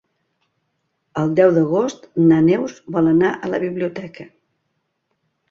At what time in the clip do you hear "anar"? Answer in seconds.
3.13-3.31